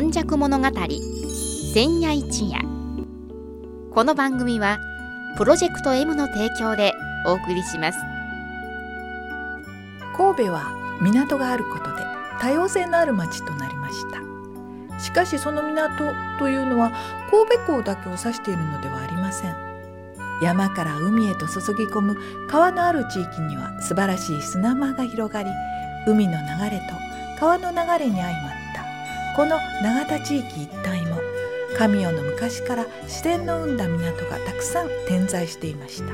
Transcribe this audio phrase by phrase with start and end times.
[0.00, 0.66] 今昔物語
[1.74, 2.60] 千夜一夜。
[3.92, 4.78] この番組は
[5.36, 6.94] プロジェクト M の提供で
[7.26, 7.98] お送りします。
[10.16, 10.72] 神戸は
[11.02, 12.02] 港があることで
[12.40, 15.00] 多様性のある町となりました。
[15.00, 15.90] しかしその港
[16.38, 16.92] というのは
[17.28, 19.56] 神戸港だけを指しているのではありません。
[20.40, 22.16] 山から海へと注ぎ込む
[22.48, 25.50] 川のある地域には素晴らしい砂間が広がり
[26.06, 28.57] 海の流れと川の流れに相まった
[29.38, 31.20] この永田地域一帯も
[31.76, 36.12] 神代の昔から自然の生んだ港がたくさん点在していました。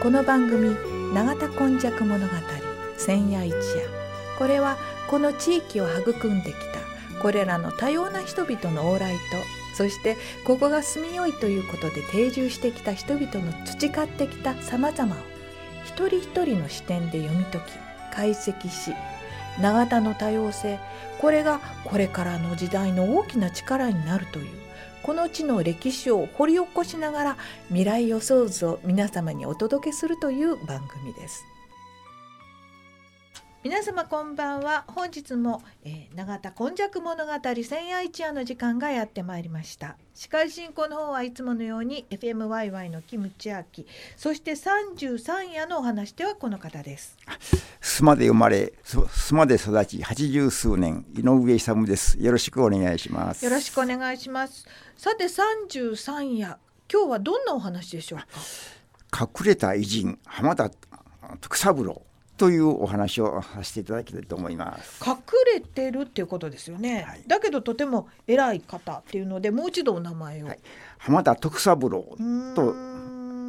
[0.00, 0.76] この番組
[1.12, 2.34] 「永田根弱物語
[2.96, 3.58] 千夜一夜」
[4.38, 4.76] これは
[5.08, 9.18] この地域を育んできたこれらの多様な人々の往来と
[9.74, 15.18] そしてここが住みよいということで定住してきた人々の培ってきたさまざまを
[15.84, 17.64] 一人一人の視点で読み解き
[18.14, 18.94] 解析し
[19.60, 20.78] 永田の多様性
[21.20, 24.66] これがこれからの時代の大きな力になるという
[25.02, 27.36] この地の歴史を掘り起こしながら
[27.68, 31.55] 未来予想図を皆様にお届けするという番組です。
[33.66, 34.84] 皆様こんばんは。
[34.86, 37.32] 本日も、えー、永田今昔物語
[37.64, 39.96] 千夜一夜の時間がやってまいりました。
[40.14, 43.84] 司会進行の方はいつものように FMYY のキムチアキ。
[44.16, 47.18] そして33夜のお話ではこの方です。
[47.80, 52.20] 須磨で生まれ須磨で育ち八十数年井上勇です。
[52.20, 53.44] よろしくお願いします。
[53.44, 54.64] よろしくお願いします。
[54.96, 56.56] さて33夜
[56.88, 58.20] 今日はどんなお話でしょう
[59.10, 59.28] か？
[59.28, 60.70] 隠れた偉人浜田
[61.40, 62.00] 徳三郎
[62.36, 65.02] というお話をさせていただきたいと思います。
[65.06, 65.16] 隠
[65.54, 70.58] れてるっていうことですよね、はい、だけどとても偉い方っていうのでもう一度お名前を、はい、
[70.98, 71.88] 浜田徳三郎
[72.54, 72.74] と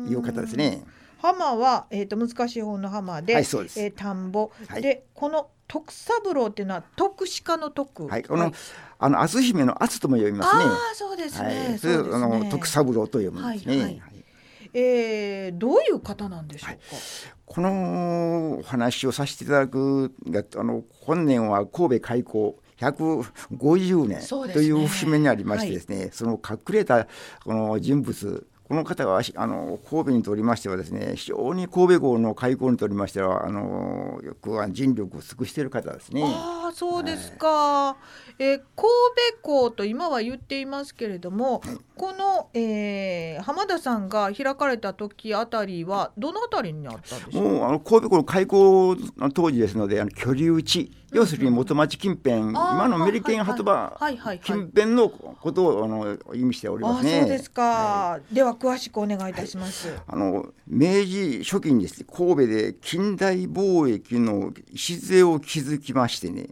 [0.09, 0.83] いう方ですね。
[1.19, 3.57] 浜は、えーと、難しい方の浜で、はい、です。
[3.79, 8.07] えー、田んぼ、はい、でこの徳三郎っていうのは徳鹿の徳。
[8.07, 8.53] はい、この、はい、
[8.99, 10.63] あの篤姫の篤とも読みますね。
[10.63, 11.47] ああ、そうですね。
[11.47, 12.15] はい、そうですね。
[12.15, 13.77] あの徳三郎と読むんですね。
[13.77, 14.16] はい、はい
[14.73, 16.79] えー、どういう方なんでしょうか、はい、
[17.45, 27.07] このお話をさせていただくがあの本年は神戸開港150年という節目にありましてですね、ねはい、その隠れた
[27.43, 36.21] この人物この方はあの神戸にとりましてはですね非常に神戸港の開港にとりましてはあのよく尽力を尽くしている方ですね。
[36.25, 37.97] あそうですか、は
[38.37, 38.89] い、えー、神
[39.35, 53.97] 戸港と今は言っていますけれども、はい、この、えー、浜田さんが開かれた時あたりはどのあたりにあったんでしょうもうあの神戸港の開港の当時ですのであの居留地要するに元町近辺、うん、今のメリケン鳩場
[54.43, 57.21] 近辺のことをあの意味しておりますね。
[57.21, 59.87] そうですか、はい、では詳しくお願いいたします。
[59.89, 66.49] はい、あの明治初期にですね神戸で近代貿易の礎を築きましてね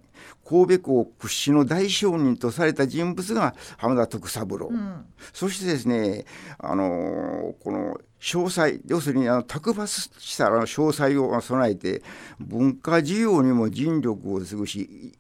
[0.48, 6.26] 神戸港屈指の大商人とされた人物が浜田徳三郎、うん、そしてですね
[6.60, 12.02] あのこの詳細要するにあの宅伐したら詳細を備えて
[12.40, 15.14] 文化事業にも尽力を尽くし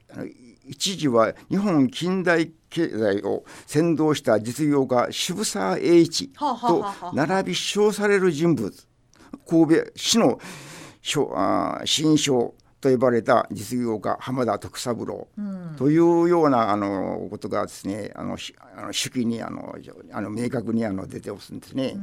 [0.67, 8.73] 一時は日本近代経済を先導した実業家渋沢栄一と並び称される人物。
[9.47, 10.39] 神戸市の
[11.85, 15.27] 新章と呼ばれた実業家浜田徳三郎
[15.77, 18.37] というようなあのことがですねあの
[18.77, 19.75] あの手記にあの
[20.11, 21.95] あの明確にあの出てますんですね。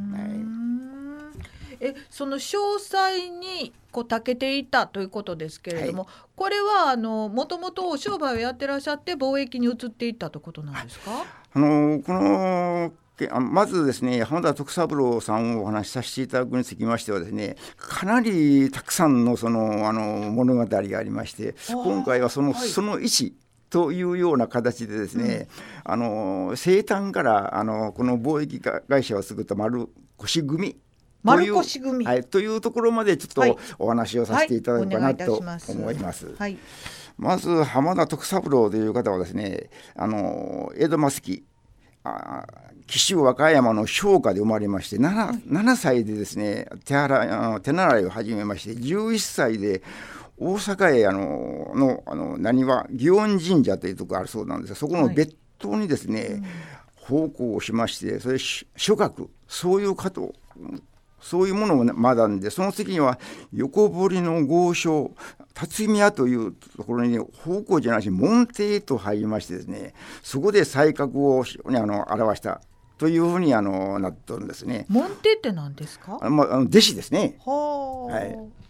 [1.80, 11.10] えその詳細にこう長けていたということですけれども、はい、これはあのもともと商売をやってらっしゃって貿易に移っていったということなんですか？
[11.54, 12.92] あのこの
[13.28, 23.32] まずですね浜田徳三郎さんをお話しさせていただくにつきましてはですねかなりたくさんのそのあの物語がありまして今回はその,、その1
[23.70, 25.48] というような形でですね、
[25.86, 29.88] うん、あの生誕からあのこの貿易会社を作った丸
[30.22, 30.76] 越組。
[31.22, 32.04] 丸越組。
[32.04, 36.34] はい、というところまでちょっとお話をさせていただこうかなと思います。
[36.38, 36.58] はい、
[37.16, 41.51] まず浜田徳三郎という方はですねあの江戸末期あ
[42.86, 49.82] 紀州和歌山の商家で生まれまして 7, 7歳でですね手洗手習いを始めまして11歳で
[50.38, 56.42] 大阪へあののあの何は祇園神社というところあるそうなんですがそこの別当にですね、はい、
[56.96, 60.32] 奉公をしましてそれ諸学そういう方
[61.22, 63.18] そういうものを学んでその次には
[63.54, 65.12] 横堀の豪商
[65.54, 72.60] 辰巳屋というところに奉公じゃなし門弟と入りましてですねそこで才覚をあの表した
[72.98, 74.86] というふうにあのなってるんですね。
[74.88, 76.18] 門弟って何ですか？
[76.30, 77.36] まあ、あの弟子ですね。
[77.44, 78.61] はい。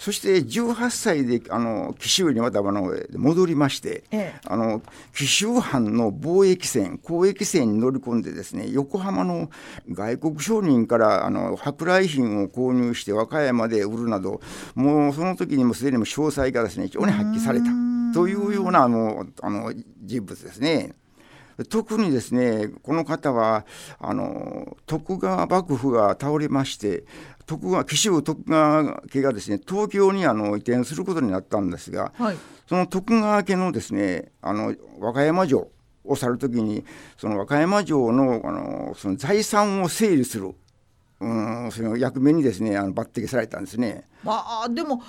[0.00, 4.80] そして18歳であの紀州にまたあの戻りまして、ええあの
[5.14, 9.50] 紀州藩の貿易船交易船に乗り込んでですね横浜の
[9.90, 14.40] 外国商人からあの舶来品を購入して和歌山で売るなど
[14.74, 17.66] もうその時にもすでにも詳細がですね非常に発揮された
[18.14, 20.94] というようなあのあの人物ですね。
[21.68, 23.66] 特にですねこの方は
[23.98, 27.04] あの徳川幕府が倒れまして
[27.50, 32.36] 徳川紀州徳川家がですね東京にあの移転することになったんですがはい
[32.68, 35.68] その徳川家のですねあの和歌山城
[36.04, 36.84] を去るときに
[37.18, 40.54] その和歌山城のあのその財産を整理する
[41.18, 44.08] うんその役目にですねあの抜擢されたんですね。
[44.22, 45.02] まあでも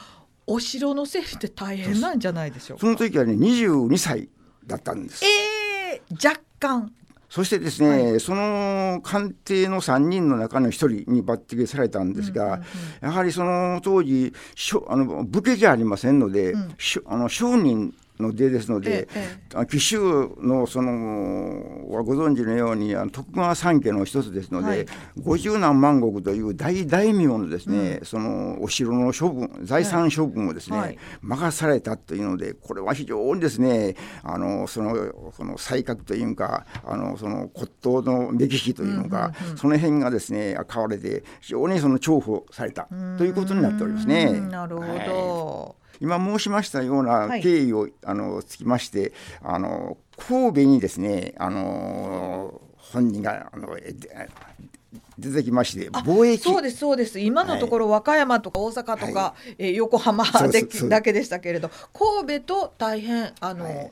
[0.47, 4.29] お城の整理って大変なんじゃないでしょうかその時はね22歳
[4.65, 5.23] だったんです。
[5.23, 6.91] えー、若干
[7.31, 12.59] そしてですね、その官邸の3人の中の1人に抜擢されたんですが、
[12.99, 19.07] やはりその当時しょあの武家じゃありませんので、しょあの商人の出ですので、
[19.69, 19.97] 紀州
[20.39, 24.85] のそのはご存知のようにあの徳川三家の一つですので、はい。
[25.21, 30.97] 五十何万石という大大名のですね、そのお城の処分財産処分をですね、はい。
[31.21, 44.25] 任されたというのでこれは非常にですねあのそのその才覚というかあのその骨董の目利きというのか、その辺がですね買われて非常にその重宝されたということになっておりますね。
[44.31, 47.41] うんなるほど、今申しましたようはない。
[47.41, 53.75] 経緯を、あのつきましてあの神戸にですねあの本人があの
[55.17, 56.43] 出てきまして貿易。
[56.43, 57.19] そうですそうです。
[57.19, 63.91] 今のところ和歌山とか大阪とか、はえー横浜でだけでしたけれど神戸と大変あの、はい。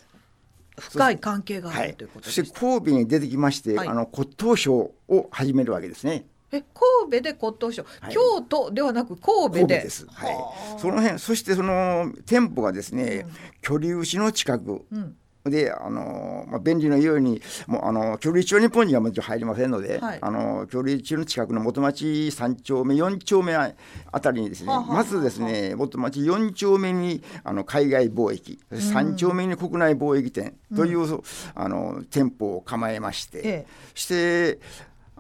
[0.80, 3.88] 深い関係があはいるということそです、して神戸に出てきまして、はい。
[3.88, 6.26] あの骨董商を始めるわけですね。
[6.52, 8.14] え神戸で骨董商、はい。
[8.14, 9.82] 京都ではなく神戸で。
[9.82, 10.08] です。
[10.08, 10.34] はい。
[10.34, 10.80] はあ。
[10.80, 13.26] その辺そしてその店舗がですね、
[13.62, 14.86] 居留地の近く。
[14.92, 15.16] うん。
[15.46, 20.20] であの、まあ、便利のようにもうあの居留地は日本にはもちろん入りませんので、はい。
[20.22, 23.74] あの居留地の近くの元町3丁目4丁目あ
[24.20, 31.22] たりにですねはあはあはあまずですね元町4丁目にあの海外貿易そして3丁目に国内貿易店という、
[31.56, 33.68] あの店舗を構えまして、ええ。
[33.96, 34.60] そして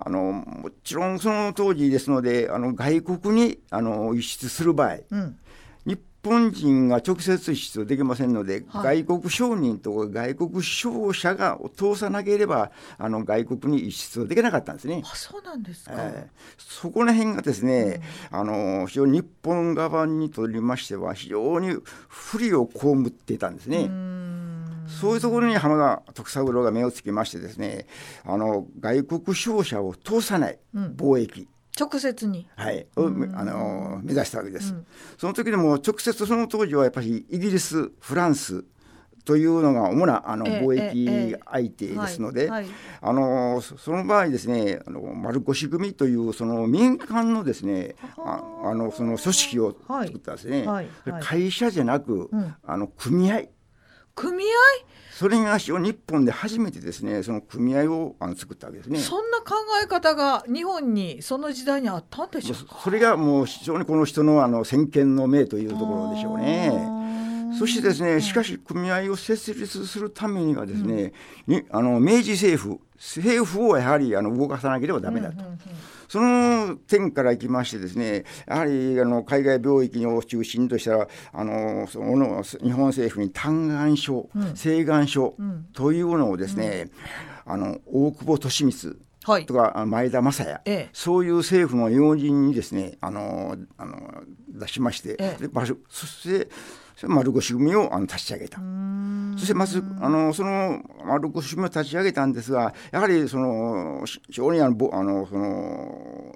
[0.01, 5.37] あのもちろんその当時ですのであの外国にあの輸出する場合うん。
[5.85, 9.03] 日本人が直接輸出できませんので、はい。
[9.05, 15.01] 外国商人とか外国商社が通さなければあの外国に輸出できなかったんですね。
[15.05, 21.75] あそうなんですか、えーそこら辺がですね、あの非常に日本側にとりましては非常に
[22.07, 23.89] 不利を被っていたんですね。
[24.89, 27.85] そういうところに浜田徳三郎が目をつけましてですね
[28.25, 31.47] あの外国商社を通さない貿易、
[31.79, 32.47] 直接に。
[32.55, 34.75] はい、をあの目指したわけです。
[35.17, 38.65] その時でも直接その当時はやっぱりイギリスフランス
[39.23, 42.49] というのが主なあのええ貿ええ易相手ですので、
[43.01, 51.23] あのそその場合ですねあの丸越組というその民間のですねああのその組織を作ったんですね、はいはいはい。
[51.23, 52.55] 会社じゃなく、うん。
[52.65, 53.43] あの組合
[54.19, 54.47] 組合？
[55.13, 58.99] それが日本で初めてですねその組合をあの作ったわけですね。
[58.99, 62.79] そんな考え方が日本にその時代にあったんでしょうか？
[62.83, 66.98] それがもう非常にこの人のあの先見の明というところでしょうね。
[67.57, 71.13] そしてですね、しかし組合を設立するためにはですね、
[71.47, 75.43] にあの明治政府政府をやはりあの動かさなければダメだと。
[76.09, 85.35] その点からいきましてですねやはりあの海外貿易を中心としたあのその日本政府に嘆願書、請願書
[85.73, 86.89] というのをですね、
[87.45, 89.45] あの大久保利光はい。
[89.45, 90.89] とか前田正也、ええ。
[90.93, 95.41] そういう政府の要人にですねあのあの出しまして、ええ。
[95.41, 96.49] で場所そして
[96.99, 98.59] それ丸越組をあの立ち上げた。
[99.37, 106.35] そしてまずあのその丸越組を立ち上げたんですがやはりそのし非常にあのぼあのその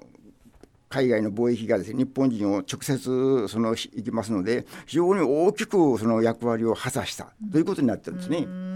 [0.88, 8.73] 海外の貿易がですね日本人を直接そのし行きますので非常に大きくその役割を果たしたということになってるんですね。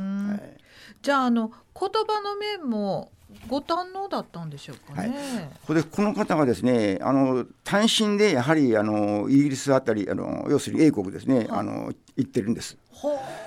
[0.98, 3.12] はいじゃああの言葉の面も
[3.46, 5.50] ご堪能だったんでしょうかね。
[5.66, 12.76] これでこの方がですねあの単身でやはりあのイギリスあたりあの要するに英国ですね、あの行ってるんです。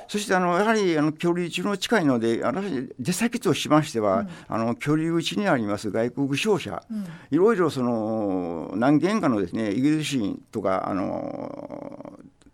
[0.08, 2.62] そしてあのやはりあの距離地の近いのであの
[3.00, 6.84] 出先としましては、あの距離内にあります外国商社、
[7.31, 12.11] いろいろその何軒かのですねイギリス人とかあの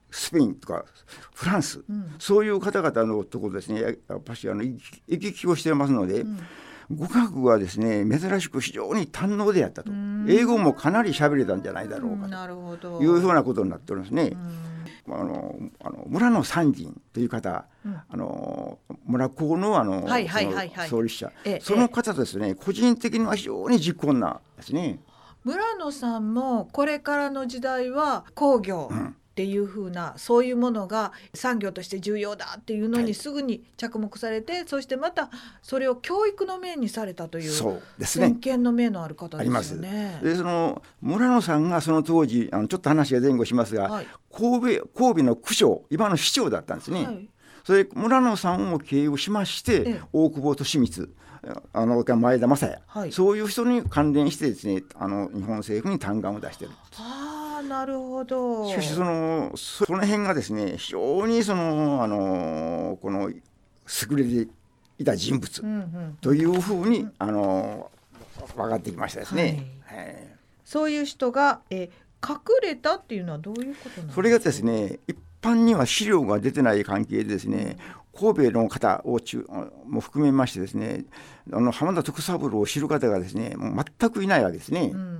[0.10, 0.86] スペインとか
[1.34, 1.84] フランス、
[2.20, 3.82] そういう方々のところですね。
[3.82, 6.26] やっぱしあの行き来をしてますので、
[6.90, 9.92] 語学はですね珍しく非常に堪能であったと。
[10.28, 12.30] 英語もかなり喋れたんじゃないだろうか
[12.80, 13.02] と。
[13.02, 14.34] いうふうなことになっておりますね。
[15.08, 15.14] うん。
[15.14, 17.96] あのあの村の三人という方、うん。
[18.10, 20.90] あの村高のあの、はいはいはいはい。
[20.90, 25.00] 創立者、ええその方ですね個人的には非常に実行なですね。
[25.44, 28.88] 村野さんもこれからの時代は工業。
[28.90, 29.07] うん
[29.38, 33.06] っていう風なそういうものが産業として重要だっていうのはい。
[33.06, 35.30] にすぐに着目されて、そしてまた
[35.62, 38.30] それを教育の面にされたというそうですね。
[38.30, 38.50] 先。
[38.58, 39.70] 見の明のある方であります。
[39.70, 40.20] すよね。
[40.24, 44.08] でその村野さんがその当時あのちょっと話が前後しますが、はい。
[44.36, 47.06] 神戸神戸の区長今の市長だったんですね。
[47.06, 47.30] はい。
[47.64, 50.02] それ村野さんを経由しまして、ええ。
[50.14, 51.10] 大久保利光
[51.74, 53.12] あの前田正也、はい。
[53.12, 56.72] そういう人に関連してですねあの日本政府に嘆願を出してる。
[56.98, 57.17] あ
[57.58, 58.68] あなるほど。
[58.70, 63.42] しかしそのそその辺がですね非常にそのあのこの優
[64.12, 64.52] れて
[65.00, 67.92] いた人物うんうん、というふうに、あの
[68.56, 69.66] 分かってきましたですね。
[69.86, 70.16] はい
[70.66, 74.14] そういう人が、えー隠れたっていうのはどういうことなんですか？
[74.16, 77.78] それがですね一般には資料が出てない関係でですね
[78.12, 79.46] 神戸の方を中
[79.86, 81.06] も含めましてですね
[81.54, 84.90] あの浜田徳三郎を知る方がですねもう全くいないわけですね。
[84.96, 85.17] うん、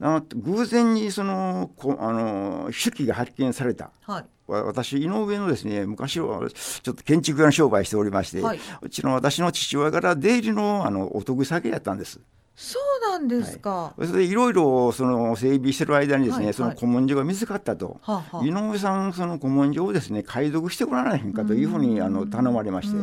[0.00, 4.24] あの偶然にそのこあの手記が発見されたはい。
[4.46, 6.48] わ私井上のですね昔は
[6.82, 12.20] ちょっと建築屋の商売しておりまして、はいうちの私の父親から出入りのあのお得意先やったんです。
[12.56, 13.94] そうなんですか。
[13.96, 18.00] それでいろいろその整備してる間にですね、はいその古文書が見つかったと。
[18.02, 22.96] はあはあ井上さんその古文書をですね解読してごられへんかというふうにあの頼まれまして、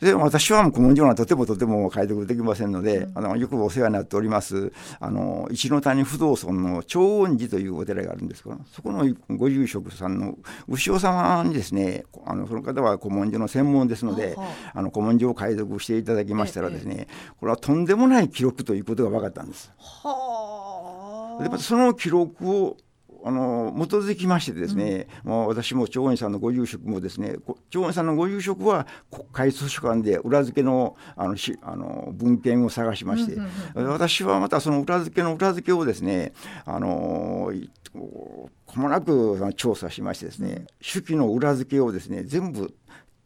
[0.00, 10.38] で私はもう古文書はとてもとても解読できませんので、あのよくお世話になっておりますあの一ノ谷不動尊の長恩寺というお寺があるんですけどそこのご住職さんの
[10.68, 19.70] 牛尾様にですねあのその方は古文書の専門ですので、はああの古文書を解読していただきましたらですね、これはとんでもない記録ということが分かったんです。
[19.78, 21.42] はあ。
[21.42, 22.76] でまたその記録を
[23.24, 36.32] あの基づきましてですね、もう私も長園さんのご住職もですねこ長園さんのご住職は国会図書館で裏付けのあのしあの文献を探しまして、うん私はまたその裏付けの裏付けをですね
[36.64, 42.72] あのいこうくまなく調査しましてですね、手記の裏付けをですね全部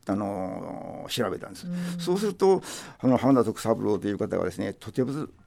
[0.07, 1.67] あの調べたんです、
[1.99, 2.63] そうすると
[2.99, 5.03] あの浜田徳三郎という方がですねとて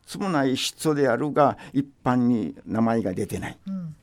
[0.06, 3.58] つもない人であるが一般に名前が出てない。
[3.68, 3.96] うん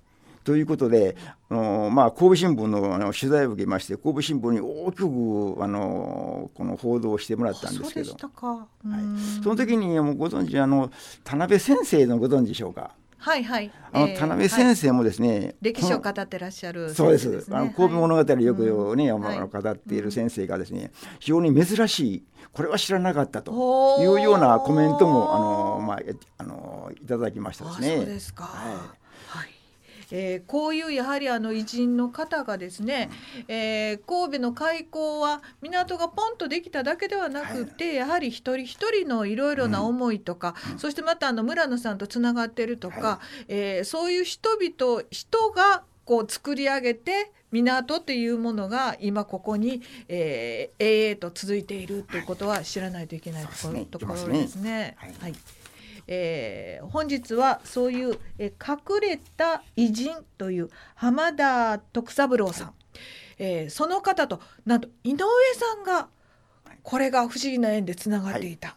[0.45, 1.17] ということで、
[1.49, 8.13] あのまあ、神戸新聞のあの取材を受けまして神戸新聞に大きくあのこの報道をしてもらったんですけど。
[8.13, 10.91] ははい、その時にもうご存知あの
[11.25, 12.93] 田辺先生のご存知でしょうか？
[13.17, 13.71] はいはい。
[13.91, 22.23] あのえー田辺先生もですね、歴史をこ語ってらっしゃるのそうですあの神戸物語よくね、はいあの語っている先生がですね非常に珍しい
[22.53, 27.93] これは知らなかったというようなコメントもあの、まあ、えあのいただきましたですね。
[27.95, 28.45] あそうですか。
[28.45, 29.04] はいはい。
[30.17, 33.11] えーこういうやはりあの偉人の方がですね、
[33.49, 53.87] えー神戸の開港は港がポンとできただけではなくて、やはり一人一人のいろいろな思いとか、そしてまたあの村野さんとつながってるとか、はえーそういう人々人がこう作り上げて港っていうものが今ここに、えー、永遠と続いているということは知らないといけないところ,、そうですね。
[53.91, 54.97] ところですね。
[54.99, 55.15] はい。
[55.21, 55.35] はい
[56.07, 62.75] えー本日はそういう、えー隠れた偉人という浜田徳三郎さん、
[63.39, 65.19] えーその方となんと井上
[65.55, 66.09] さんが
[66.83, 68.77] これが不思議な縁でつながっていた。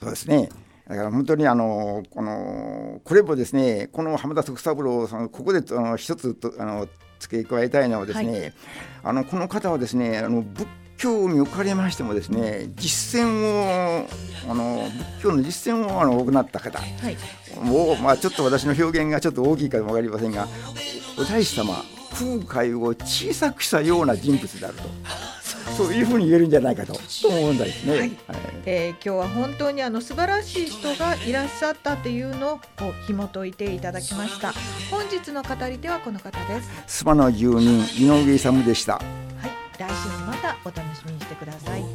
[0.00, 0.48] そうですね。
[0.88, 6.88] だから本当にあのこのこれもですねこの浜田徳三郎さんここであの一つとあの
[7.20, 8.52] 付け加えたいのはですね、
[9.04, 10.66] あのこの方はですねあの仏
[11.00, 14.06] 教におかれましてもですね実践を
[14.48, 14.86] あの
[15.18, 17.16] 仏教の実践をあの行った方はい、
[17.66, 20.46] もうまあちょっと私の表現がちょっと大きいかもわかりませんが
[21.18, 21.82] お大師様
[22.18, 24.82] 空海を小さくしたような人物であると
[25.76, 27.92] そういうふうに言えるんじゃないかとと思うんですね。
[27.92, 28.10] はいはい
[28.66, 34.52] えー今日は本当にあの素晴らしい人がいらっしゃったというのをこう紐解いていただきました。
[34.90, 37.04] 本日の語り手はこの方です。
[37.04, 39.00] 須磨の住人井上勇でした。
[40.40, 41.80] たお楽しみにしてください。
[41.80, 41.88] も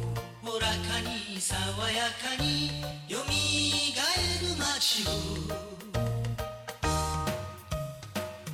[0.60, 1.56] らかに爽
[1.90, 2.68] やかに
[3.08, 5.10] よみがえる街を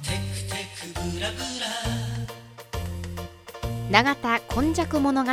[0.02, 1.42] テクテクブラブラ
[3.90, 5.30] 永田今昔物語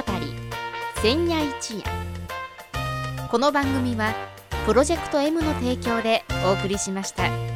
[1.01, 1.83] 千夜一夜
[3.31, 4.13] この番組は
[4.65, 7.48] プロジェクト M の提供でお送りしました。